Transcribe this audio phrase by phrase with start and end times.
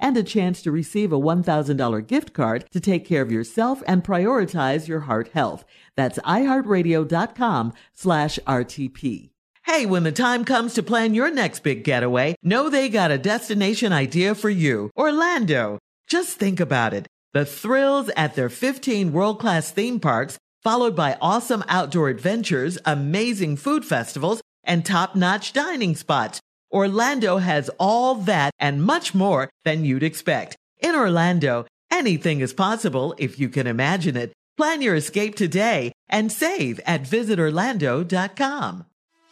[0.00, 4.04] and a chance to receive a $1,000 gift card to take care of yourself and
[4.04, 5.64] prioritize your heart health.
[5.96, 9.30] That's iHeartRadio.com slash RTP.
[9.64, 13.18] Hey, when the time comes to plan your next big getaway, know they got a
[13.18, 14.90] destination idea for you.
[14.96, 15.80] Orlando.
[16.06, 17.08] Just think about it.
[17.32, 23.84] The thrills at their 15 world-class theme parks, followed by awesome outdoor adventures, amazing food
[23.84, 26.40] festivals, and top-notch dining spots.
[26.72, 30.56] Orlando has all that and much more than you'd expect.
[30.80, 34.32] In Orlando, anything is possible if you can imagine it.
[34.56, 38.86] Plan your escape today and save at visitorlando.com.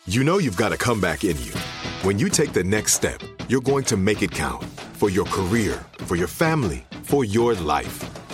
[0.06, 1.52] You know you've got a comeback in you.
[2.02, 5.84] When you take the next step, you're going to make it count for your career,
[6.00, 8.23] for your family, for your life.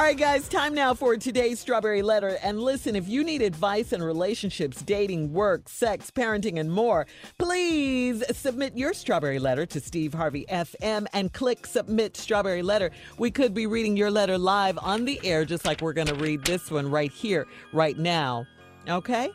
[0.00, 2.38] All right, guys, time now for today's Strawberry Letter.
[2.42, 7.06] And listen, if you need advice in relationships, dating, work, sex, parenting, and more,
[7.36, 12.90] please submit your Strawberry Letter to Steve Harvey FM and click Submit Strawberry Letter.
[13.18, 16.14] We could be reading your letter live on the air, just like we're going to
[16.14, 18.46] read this one right here, right now.
[18.88, 19.30] Okay?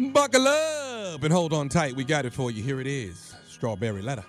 [0.00, 1.94] Buckle up and hold on tight.
[1.94, 2.60] We got it for you.
[2.64, 4.24] Here it is Strawberry Letter.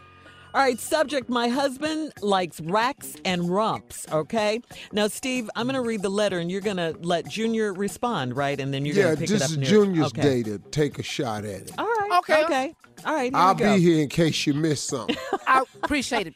[0.51, 4.61] All right, subject My husband likes racks and rumps, okay?
[4.91, 8.35] Now, Steve, I'm going to read the letter and you're going to let Junior respond,
[8.35, 8.59] right?
[8.59, 10.21] And then you're yeah, going to pick it this is Junior's okay.
[10.21, 11.71] day to take a shot at it.
[11.77, 12.19] All right.
[12.19, 12.43] Okay.
[12.45, 12.75] Okay.
[13.05, 13.31] All right.
[13.31, 13.75] Here I'll we go.
[13.75, 15.15] be here in case you miss something.
[15.47, 16.35] I appreciate it.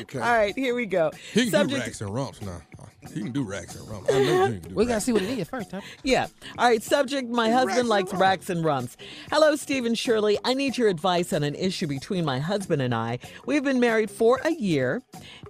[0.00, 0.18] Okay.
[0.18, 1.12] All right, here we go.
[1.32, 2.60] He can Subject- do racks and rumps now.
[3.12, 4.10] He can do racks and rumps.
[4.12, 5.04] I know he can do We gotta racks.
[5.04, 5.80] see what it is first, huh?
[6.02, 6.26] Yeah.
[6.58, 6.82] All right.
[6.82, 8.96] Subject My husband likes racks and rumps.
[9.30, 10.38] Hello, Stephen Shirley.
[10.44, 13.18] I need your advice on an issue between my husband and I.
[13.46, 15.02] We've been married for a year,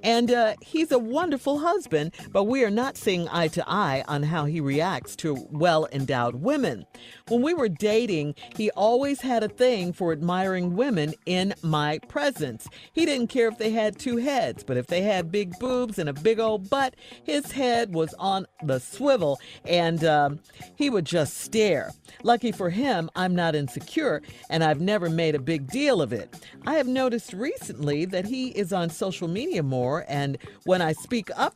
[0.02, 4.22] and uh, he's a wonderful husband, but we are not seeing eye to eye on
[4.24, 6.84] how he reacts to well endowed women.
[7.28, 12.68] When we were dating, he always had a thing for admiring women in my presence.
[12.92, 16.08] He didn't care if they had two heads, but if they had big boobs and
[16.08, 20.40] a big old butt, his head was on the swivel and um,
[20.76, 21.92] he would just stare.
[22.22, 26.46] Lucky for him, I'm not insecure and I've never made a big deal of it.
[26.66, 31.30] I have noticed recently that he is on social media more, and when I speak
[31.36, 31.54] up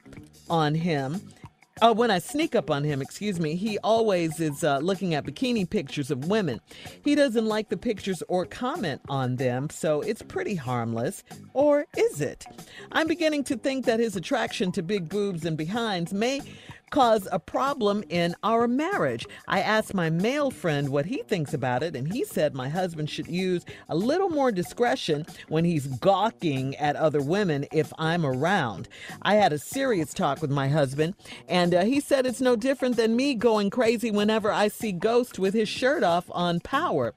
[0.50, 1.20] on him,
[1.80, 5.24] uh, when I sneak up on him, excuse me, he always is uh, looking at
[5.24, 6.60] bikini pictures of women.
[7.04, 11.24] He doesn't like the pictures or comment on them, so it's pretty harmless.
[11.54, 12.46] Or is it?
[12.92, 16.40] I'm beginning to think that his attraction to big boobs and behinds may
[16.90, 19.26] cause a problem in our marriage.
[19.46, 23.10] I asked my male friend what he thinks about it, and he said my husband
[23.10, 28.88] should use a little more discretion when he's gawking at other women if I'm around.
[29.22, 31.14] I had a serious talk with my husband,
[31.48, 35.38] and uh, he said it's no different than me going crazy whenever I see Ghost
[35.38, 37.14] with his shirt off on Power.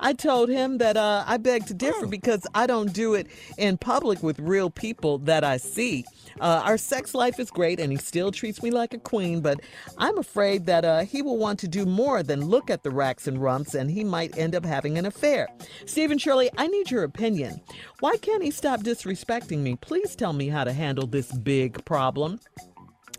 [0.00, 3.26] I told him that uh, I beg to differ because I don't do it
[3.56, 6.04] in public with real people that I see.
[6.40, 9.60] Uh, our sex life is great and he still treats me like a queen, but
[9.98, 13.26] I'm afraid that uh, he will want to do more than look at the racks
[13.26, 15.48] and rumps and he might end up having an affair.
[15.84, 17.60] Stephen Shirley, I need your opinion.
[18.00, 19.76] Why can't he stop disrespecting me?
[19.76, 22.40] Please tell me how to handle this big problem.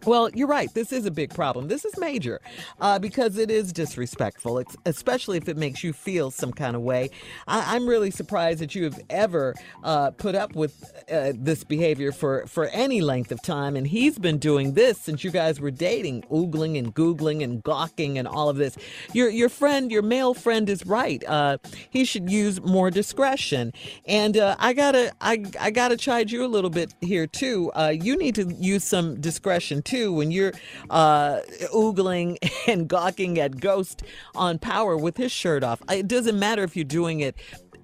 [0.06, 0.74] Well, you're right.
[0.74, 1.70] This is a big problem.
[1.70, 2.42] This is major
[2.82, 6.82] uh, because it is disrespectful, it's, especially if it makes you feel some kind of
[6.82, 7.10] way.
[7.48, 12.12] I, I'm really surprised that you have ever uh, put up with uh, this behavior
[12.12, 13.78] for, for any length of time.
[13.78, 18.18] And he's been doing this since you guys were dating, oogling and googling and gawking
[18.18, 18.78] and all of this.
[19.14, 21.24] Your, your friend, your male friend, is right.
[21.26, 21.60] Uh,
[21.90, 23.72] he should use more discretion.
[24.06, 27.72] And uh, I gotta, I, I gotta chide you a little bit here too.
[27.74, 30.54] Uh, you need to use some discretion too when you're
[30.90, 31.40] uh,
[31.74, 32.38] oogling
[32.68, 34.04] and gawking at Ghost
[34.36, 35.82] on Power with his shirt off.
[35.90, 37.36] It doesn't matter if you're doing it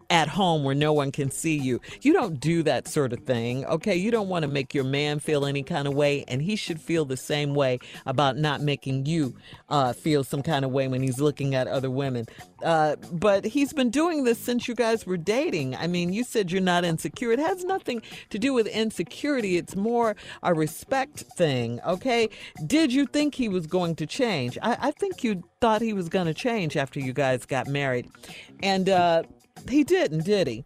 [0.09, 1.79] at home where no one can see you.
[2.01, 3.95] You don't do that sort of thing, okay?
[3.95, 6.81] You don't want to make your man feel any kind of way, and he should
[6.81, 9.35] feel the same way about not making you
[9.69, 12.25] uh, feel some kind of way when he's looking at other women.
[12.63, 15.75] Uh, but he's been doing this since you guys were dating.
[15.75, 17.31] I mean, you said you're not insecure.
[17.31, 22.29] It has nothing to do with insecurity, it's more a respect thing, okay?
[22.65, 24.57] Did you think he was going to change?
[24.61, 28.09] I, I think you thought he was going to change after you guys got married.
[28.63, 29.23] And, uh,
[29.67, 30.65] he didn't, did he?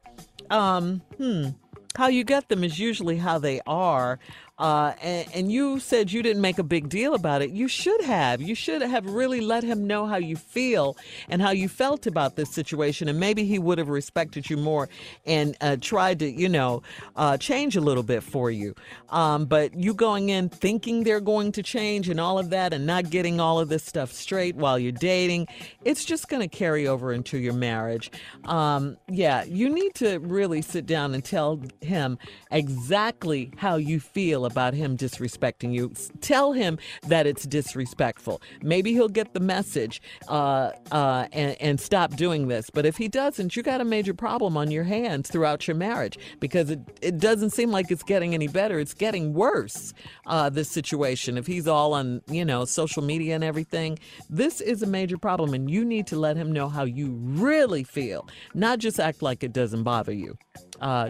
[0.49, 1.49] Um, hmm.
[1.95, 4.19] How you get them is usually how they are.
[4.59, 7.49] Uh, and, and, you said you didn't make a big deal about it.
[7.49, 8.39] You should have.
[8.39, 10.95] You should have really let him know how you feel
[11.27, 13.07] and how you felt about this situation.
[13.07, 14.89] And maybe he would have respected you more
[15.25, 16.83] and uh, tried to, you know,
[17.15, 18.75] uh, change a little bit for you.
[19.09, 22.85] Um, but you going in thinking they're going to change and all of that and
[22.85, 25.47] not getting all of this stuff straight while you're dating,
[25.83, 28.11] it's just going to carry over into your marriage.
[28.45, 32.19] Um, yeah, you need to really sit down and tell him
[32.51, 35.93] exactly how you feel about him disrespecting you.
[36.21, 38.41] Tell him that it's disrespectful.
[38.61, 42.69] Maybe he'll get the message uh, uh, and, and stop doing this.
[42.69, 46.17] But if he doesn't, you got a major problem on your hands throughout your marriage
[46.39, 48.79] because it, it doesn't seem like it's getting any better.
[48.79, 49.93] It's getting worse,
[50.25, 51.37] uh, this situation.
[51.37, 53.99] If he's all on, you know, social media and everything,
[54.29, 55.53] this is a major problem.
[55.53, 59.43] And you need to let him know how you really feel, not just act like
[59.43, 60.37] it doesn't bother you.
[60.81, 61.09] Uh,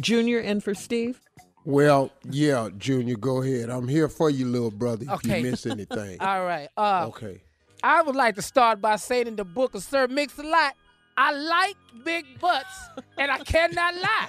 [0.00, 1.20] Junior in for Steve?
[1.64, 3.70] Well, yeah, Junior, go ahead.
[3.70, 6.20] I'm here for you, little brother, if you miss anything.
[6.20, 6.68] All right.
[6.76, 7.40] Uh, okay.
[7.84, 10.74] I would like to start by saying in the book of Sir Mix-a-Lot,
[11.16, 12.88] I like big butts
[13.18, 14.28] and I cannot lie.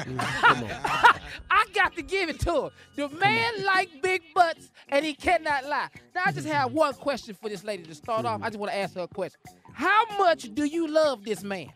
[0.00, 0.70] Come on.
[1.50, 2.70] I got to give it to him.
[2.96, 5.88] The man like big butts and he cannot lie.
[6.14, 8.40] Now I just have one question for this lady to start off.
[8.42, 9.38] I just want to ask her a question.
[9.74, 11.68] How much do you love this man?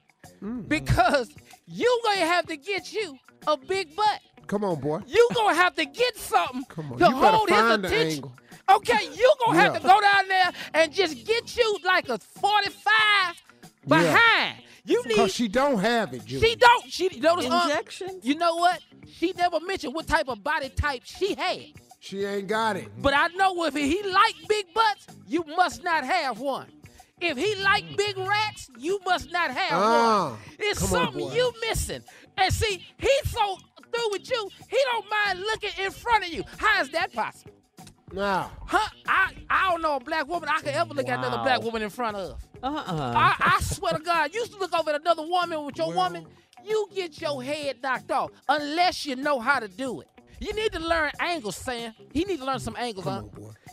[0.69, 1.31] Because
[1.67, 4.20] you gonna have to get you a big butt.
[4.46, 5.00] Come on, boy.
[5.06, 8.16] You gonna have to get something Come on, to you hold find his the attention.
[8.16, 8.32] angle.
[8.69, 9.78] Okay, you gonna have Yeah.
[9.81, 13.43] to go down there and just get you like a 45
[13.87, 14.56] behind.
[14.84, 16.46] You need Because she don't have it, Junior.
[16.48, 16.90] she don't.
[16.90, 18.25] She notice uh, Injections?
[18.25, 18.81] You know what?
[19.08, 21.58] She never mentioned what type of body type she had.
[21.98, 22.88] She ain't got it.
[23.02, 26.66] But I know if he like big butts, you must not have one.
[27.20, 30.38] If he like big rats, you must not have Ah, one.
[30.58, 32.02] It's come on, something you missing.
[32.37, 33.56] And see, he's so
[33.96, 36.44] through with you, he don't mind looking in front of you.
[36.58, 37.52] How is that possible?
[38.12, 38.88] Now, Huh?
[39.08, 41.82] I, I don't know a black woman I could ever look at another black woman
[41.82, 42.40] in front of.
[42.62, 42.82] Uh-uh.
[43.16, 45.88] I, I swear to God, you used to look over at another woman with your
[45.88, 46.26] Well- woman,
[46.64, 50.08] you get your head knocked off unless you know how to do it.
[50.41, 51.94] You need to learn angles, Sam.
[52.12, 53.23] He need to learn some angles, huh?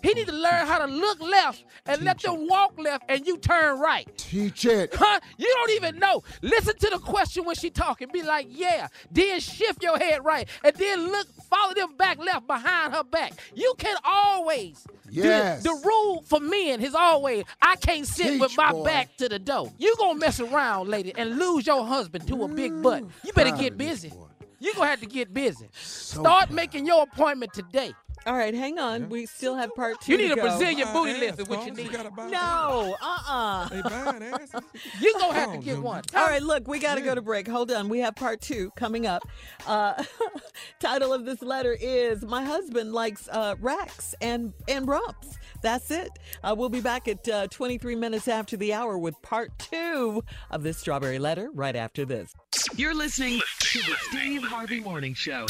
[0.02, 3.38] He need to learn how to look left and let them walk left and you
[3.38, 4.08] turn right.
[4.18, 4.94] teach it.
[4.94, 5.20] Huh?
[5.38, 6.24] You don't even know.
[6.42, 8.10] Listen to the question when she talking.
[8.12, 8.88] Be like, yeah.
[9.12, 10.48] Then shift your head right.
[10.64, 13.34] And then look, follow them back left behind her back.
[13.54, 14.86] You can always.
[15.10, 15.64] Yes.
[15.64, 18.84] The rule for men is always, I can't sit with my boy.
[18.84, 19.72] back to the door.
[19.78, 23.04] You gonna mess around, lady, and lose your husband to a big butt.
[23.24, 24.12] You better proud get busy.
[24.64, 24.68] Boy.
[24.68, 25.68] You gonna have to get busy.
[25.74, 27.94] Start making your appointment today.
[28.26, 29.10] All right, hang on.
[29.10, 30.14] We still have part two.
[30.14, 30.42] You need to a go.
[30.44, 31.78] Brazilian booty ass, lift is what you Combs.
[31.78, 31.92] need.
[31.92, 33.68] gotta buy No, uh-uh.
[33.70, 34.62] They buying asses.
[35.02, 35.82] You gonna have to get Junior.
[35.82, 36.04] one.
[36.16, 37.48] All right, look, we got to go to break.
[37.48, 37.90] Hold on.
[37.90, 39.28] We have part two coming up.
[39.68, 40.02] Uh,
[40.80, 45.38] title of this letter is My Husband Likes uh, Racks and, and Rumps.
[45.62, 46.10] That's it.
[46.44, 50.64] Uh, we'll be back at uh, 23 minutes after the hour with part two of
[50.64, 52.34] this Strawberry Letter right after this.
[52.76, 55.46] You're listening to the Steve Harvey Morning Show.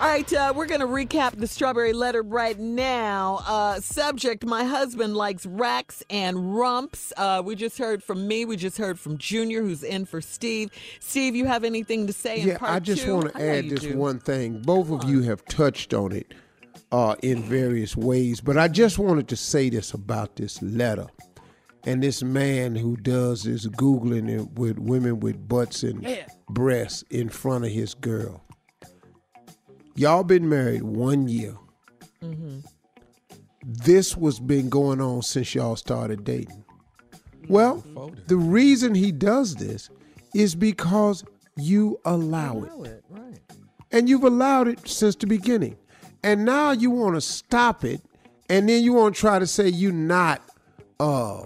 [0.00, 3.40] All right, uh, we're going to recap the strawberry letter right now.
[3.46, 7.12] Uh, subject My husband likes racks and rumps.
[7.16, 8.44] Uh, we just heard from me.
[8.44, 10.70] We just heard from Junior, who's in for Steve.
[10.98, 13.96] Steve, you have anything to say in Yeah, I just want to add this do.
[13.96, 14.60] one thing.
[14.62, 16.34] Both of you have touched on it
[16.90, 21.06] uh, in various ways, but I just wanted to say this about this letter.
[21.84, 26.26] And this man who does this Googling it with women with butts and Yeah.
[26.48, 28.42] breasts in front of his girl.
[29.94, 31.56] Y'all been married one year.
[33.64, 36.64] this was been going on since y'all started dating.
[37.48, 37.84] Well,
[38.26, 39.90] the reason he does this
[40.34, 41.24] is because
[41.56, 42.86] you allow it.
[42.86, 43.40] it, right.
[43.90, 45.76] And you've allowed it since the beginning.
[46.22, 48.00] And now you want to stop it,
[48.48, 50.40] and then you want to try to say you're not
[51.00, 51.44] uh,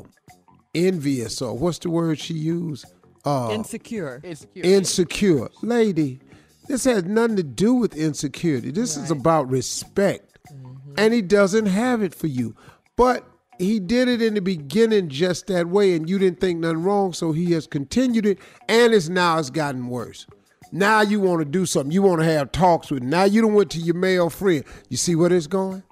[0.74, 2.84] envious or what's the word she used?
[3.24, 4.20] Uh, Insecure.
[4.22, 4.62] Insecure.
[4.64, 5.48] insecure.
[5.62, 6.20] Lady,
[6.68, 8.70] this has nothing to do with insecurity.
[8.70, 10.38] This is about respect.
[10.52, 10.94] Mm-hmm.
[10.98, 12.54] And he doesn't have it for you.
[12.96, 13.24] But
[13.58, 17.12] he did it in the beginning just that way, and you didn't think nothing wrong,
[17.12, 20.26] so he has continued it, and it's now it's gotten worse.
[20.72, 21.92] Now you want to do something.
[21.92, 23.02] You want to have talks with.
[23.02, 24.64] Now you don't went to your male friend.
[24.88, 25.82] You see where it's going?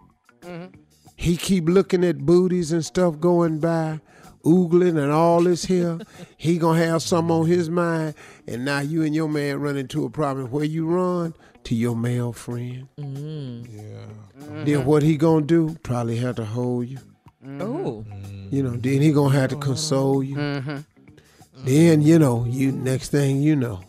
[0.43, 0.81] Mm-hmm.
[1.17, 4.01] He keep looking at booties and stuff going by,
[4.45, 5.99] oogling and all this here.
[6.37, 8.15] he gonna have some on his mind,
[8.47, 10.51] and now you and your man run into a problem.
[10.51, 11.35] Where you run
[11.65, 12.89] to your male friend?
[12.99, 13.67] Mm.
[13.71, 14.65] Yeah.
[14.65, 15.77] Then what he gonna do?
[15.83, 16.99] Probably have to hold you.
[17.61, 18.05] Oh,
[18.51, 18.77] You know.
[18.77, 20.37] Then he gonna have to console you.
[20.37, 20.79] Mm-hmm.
[21.65, 22.73] Then you know you.
[22.73, 23.81] Next thing you know,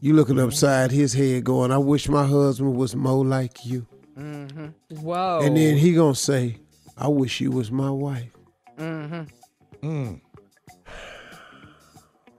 [0.00, 3.86] you looking upside his head, going, "I wish my husband was more like you."
[4.18, 4.96] Mm-hmm.
[5.00, 5.40] whoa.
[5.42, 6.58] And then he gonna say,
[6.96, 8.30] "I wish you was my wife."
[9.84, 10.20] Mm.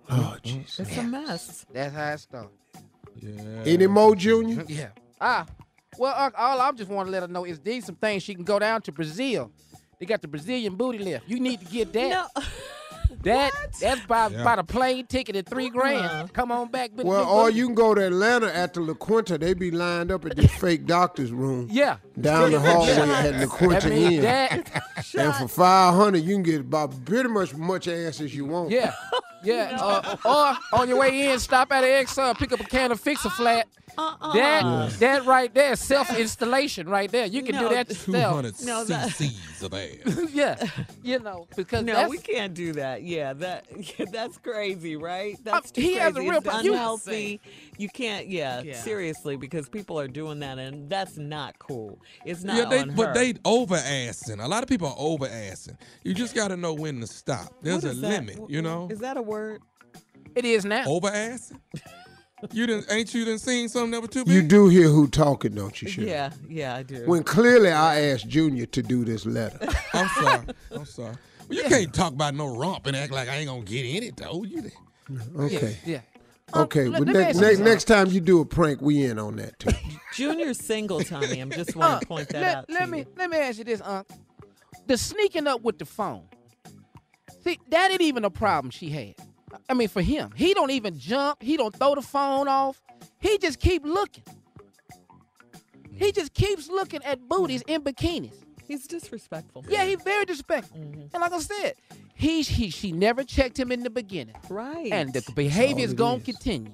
[0.10, 0.88] Oh Jesus!
[0.88, 1.66] it's a mess.
[1.72, 2.50] That's how it started.
[3.22, 3.64] Yeah.
[3.66, 4.64] Any more, Junior?
[4.68, 4.90] Yeah.
[5.22, 5.46] Ah.
[5.98, 8.36] Well, Unc, all I just want to let her know is these some things she
[8.36, 9.52] can go down to Brazil.
[10.00, 11.30] They got the Brazilian booty lift.
[11.30, 12.10] You need to get that.
[12.10, 12.44] No.
[13.26, 13.52] That
[13.82, 14.44] that's by Yeah.
[14.44, 16.06] by the plane ticket at three grand.
[16.06, 16.28] Uh-huh.
[16.34, 16.92] Come on back.
[16.96, 17.58] with Well, the or booty.
[17.58, 19.38] you can go to Atlanta at the La Quinta.
[19.38, 21.98] They be lined up at this fake doctor's room Yeah.
[22.20, 24.22] down the hallway at La Quinta That means Inn.
[24.22, 24.84] that.
[25.18, 28.70] And for five hundred, you can get about pretty much much ass as you want.
[28.72, 28.94] Yeah.
[29.46, 29.78] Yeah.
[29.80, 30.18] Uh,
[30.74, 33.24] or on your way in, stop at an Exxon, pick up a can of Fix
[33.26, 33.68] a Flat.
[33.98, 34.34] Uh-uh.
[34.34, 37.28] That that right there, self installation right there.
[37.28, 38.36] You can No, do that yourself.
[38.36, 40.30] hundred No, that- cc's of ass.
[40.34, 40.62] yeah.
[41.02, 43.04] You know because No, that's, we can't do that.
[43.04, 43.66] Yeah, that
[44.12, 45.38] that's crazy, right?
[45.46, 46.00] That's too he crazy.
[46.02, 47.40] has a real It's pro- you- unhealthy.
[47.78, 48.28] You can't.
[48.28, 48.76] Yeah, Yeah.
[48.76, 51.98] seriously, because people are doing that, and that's not cool.
[52.26, 54.44] It's not yeah, they, on but they over assing.
[54.44, 55.78] A lot of people are over assing.
[56.04, 57.54] You just got to know when to stop.
[57.62, 58.10] There's What a is that?
[58.10, 58.90] limit, W- you know.
[58.92, 59.62] Is that a word?
[60.36, 60.86] it is now.
[60.86, 61.52] Over ass?
[62.52, 62.92] you didn't?
[62.92, 64.34] Ain't you done seen something that was too big?
[64.34, 66.10] You do hear who talking, don't you, Shirley?
[66.10, 67.04] Yeah, yeah, I do.
[67.06, 69.60] When clearly I asked Junior to do this letter.
[69.94, 70.46] I'm sorry.
[70.72, 71.16] I'm sorry.
[71.50, 74.04] Well, you can't talk about no rump and act like I ain't gonna get in
[74.04, 74.44] it though.
[74.44, 74.72] You
[75.38, 75.78] Okay.
[75.86, 76.02] Yeah.
[76.56, 76.86] Okay.
[76.88, 77.66] Um, well, let- let me next, ask you next, something.
[77.66, 79.72] next time you do a prank, we in on that too.
[80.14, 81.40] Junior's single, Tommy.
[81.40, 83.06] I'm just want Uh, to point that let, out let to me you.
[83.18, 84.08] let me ask you this, Unc.
[84.88, 86.24] The sneaking up with the phone.
[87.44, 89.16] See, that ain't even a problem she had.
[89.70, 91.42] I mean, for him, he don't even jump.
[91.42, 92.82] He don't throw the phone off.
[93.20, 94.24] He just keep looking.
[95.94, 98.34] He just keeps looking at booties in bikinis.
[98.68, 99.64] He's disrespectful.
[99.70, 100.78] Yeah, he's very disrespectful.
[100.78, 101.74] And like I said,
[102.16, 104.92] he, he she never checked him in the beginning, Right.
[104.92, 106.24] and the behavior is gonna is.
[106.24, 106.72] continue,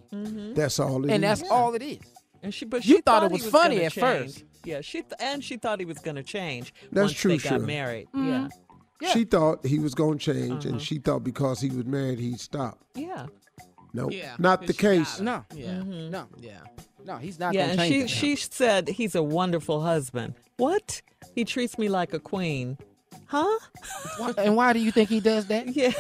[0.54, 1.40] That's all it and is.
[1.42, 2.00] that's all it is.
[2.44, 4.44] And she, but You she thought it he was funny gonna at first.
[4.64, 7.38] Yeah, she th- and she thought he was going to change That's once true, they
[7.38, 7.66] got Shirley.
[7.66, 8.08] married.
[8.16, 8.28] Mm-hmm.
[8.30, 8.48] Yeah,
[9.14, 10.74] She thought he was going to change, Uh-huh.
[10.74, 12.80] and she thought because he was married, he'd stop.
[12.96, 13.28] yeah,
[13.94, 15.20] No, Yeah, not the case.
[15.20, 15.24] it.
[15.24, 15.82] No, Yeah.
[15.84, 16.60] no, Yeah.
[17.06, 17.68] no, he's not yeah.
[17.70, 18.10] gonna And change.
[18.12, 18.40] she that.
[18.40, 20.36] she said he's a wonderful husband.
[20.58, 21.02] What?
[21.36, 22.78] He treats me like a queen.
[23.26, 23.60] Huh?
[24.38, 25.68] And why do you think he does that?
[25.76, 25.92] Yeah.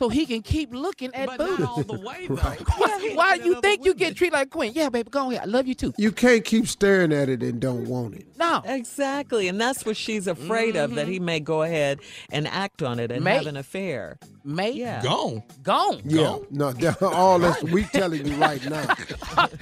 [0.00, 1.58] So he can keep looking at But booties.
[1.58, 2.36] not all the way though.
[2.36, 4.72] Why, why do you think you get treated like a queen?
[4.74, 5.42] Yeah, baby, go ahead.
[5.42, 5.92] I love you too.
[5.98, 8.26] You can't keep staring at it and don't want it.
[8.38, 11.24] No, Exactly, and that's what she's afraid of that he mm-hmm.
[11.26, 12.00] may go ahead
[12.32, 13.34] and act on it and May.
[13.34, 14.18] have an affair.
[14.42, 15.02] May Yeah.
[15.02, 15.42] gone.
[15.62, 16.00] gone.
[16.06, 18.96] Yeah, no, that- all this we telling you right now.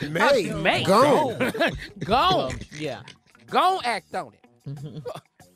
[0.08, 0.84] May, May.
[0.84, 1.52] gone.
[1.98, 2.54] Gone.
[2.78, 3.00] Yeah.
[3.50, 4.44] Gone act on it.
[4.68, 4.98] Mm-hmm.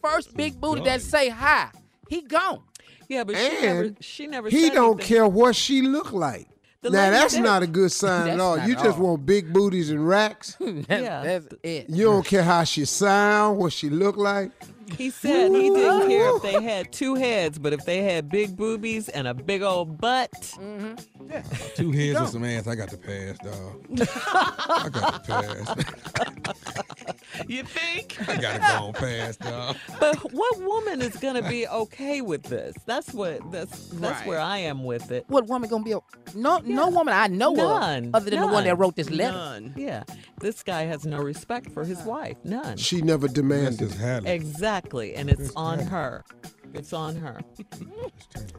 [0.02, 1.68] First big booty that say hi.
[2.08, 2.64] He gone.
[3.12, 5.06] Yeah, but she never she never He said don't anything.
[5.16, 6.48] care what she look like.
[6.80, 8.58] The now that's said- not a good sign at all.
[8.58, 9.10] You just all.
[9.12, 10.56] want big booties and racks.
[10.60, 11.22] That's, Yeah.
[11.22, 11.88] that's it.
[11.90, 14.50] You don't care how she sound, what she look like.
[14.98, 18.56] He said he didn't care if they had two heads, but if they had big
[18.56, 20.94] boobies and a big old butt, mm-hmm.
[21.76, 22.66] Two heads and some ass.
[22.66, 24.08] I got to pass, dog.
[24.68, 27.11] I got to pass.
[27.48, 28.16] You think?
[28.28, 29.76] I got to go on pass, dog.
[30.00, 32.74] but what woman is going to be okay with this?
[32.86, 34.26] That's what that's that's Right.
[34.26, 35.24] where I am with it.
[35.28, 35.92] What woman gonna be?
[35.92, 36.00] A,
[36.34, 38.06] no, no woman I know None.
[38.06, 39.32] of, other than the one that wrote this letter.
[39.32, 39.74] None.
[39.76, 40.02] Yeah,
[40.40, 42.36] this guy has no respect for his wife.
[42.44, 42.76] None.
[42.76, 43.78] She never demanded.
[43.88, 44.28] just Hallie.
[44.30, 46.24] Exactly, and it's on her.
[46.74, 47.40] It's on her.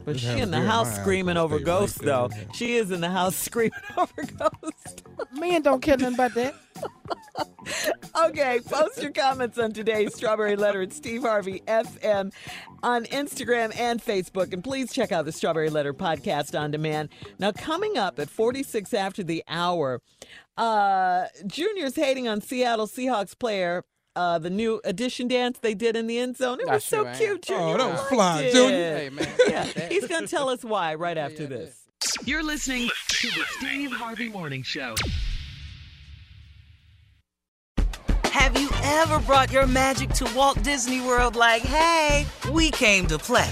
[0.04, 2.06] But This she in the house screaming over stay right ghosts, there.
[2.06, 2.30] though.
[2.52, 4.96] She is in the house screaming over ghosts.
[5.32, 6.54] Men don't care nothing about that.
[8.26, 12.32] Okay, post your comments on today's Strawberry Letter at Steve Harvey FM
[12.82, 14.52] on Instagram and Facebook.
[14.52, 17.08] And please check out the Strawberry Letter podcast on demand.
[17.38, 20.00] Now, coming up at 46 after the hour,
[20.56, 23.82] uh, Junior's hating on Seattle Seahawks player.
[24.16, 26.60] Uh, the new addition dance they did in the end zone.
[26.60, 27.16] It was so right.
[27.16, 27.74] cute, Junior.
[27.74, 28.52] Oh, that was liked fly, it.
[28.52, 28.96] Junior.
[28.96, 29.28] Hey, man.
[29.48, 31.84] Yeah, he's going to tell us why right after this.
[32.24, 34.94] You're listening to the Steve Harvey Morning Show.
[38.24, 43.18] Have you ever brought your magic to Walt Disney World like, hey, we came to
[43.18, 43.50] play?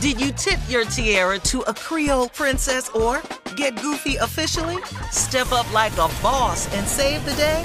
[0.00, 3.20] Did you tip your tiara to a Creole princess or
[3.56, 4.76] get goofy officially?
[5.10, 7.64] Step up like a boss and save the day?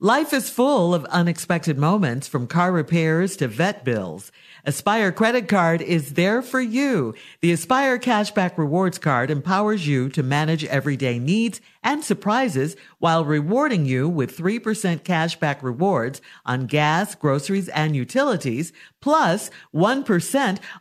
[0.00, 4.30] Life is full of unexpected moments from car repairs to vet bills.
[4.64, 7.16] Aspire credit card is there for you.
[7.40, 13.86] The Aspire cashback rewards card empowers you to manage everyday needs and surprises while rewarding
[13.86, 14.60] you with 3%
[15.00, 20.04] cashback rewards on gas, groceries, and utilities, plus 1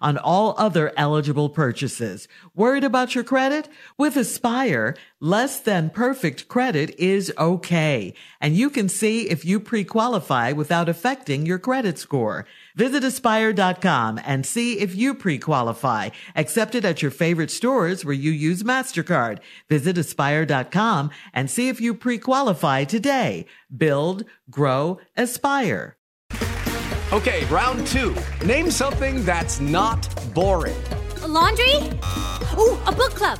[0.01, 2.27] on all other eligible purchases.
[2.53, 3.69] Worried about your credit?
[3.97, 8.13] With Aspire, less than perfect credit is okay.
[8.39, 12.45] And you can see if you pre-qualify without affecting your credit score.
[12.75, 16.09] Visit aspire.com and see if you pre-qualify.
[16.35, 19.39] Accepted at your favorite stores where you use MasterCard.
[19.69, 23.45] Visit aspire.com and see if you pre-qualify today.
[23.75, 25.97] Build, grow, aspire.
[27.13, 28.13] Okay, round two.
[28.45, 30.75] Name something that's not boring.
[31.23, 31.73] A laundry?
[32.57, 33.39] Ooh, a book club.